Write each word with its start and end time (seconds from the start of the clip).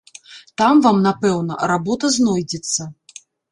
Там 0.61 0.79
вам, 0.85 0.97
напэўна, 1.09 1.59
работа 1.73 2.13
знойдзецца. 2.17 2.91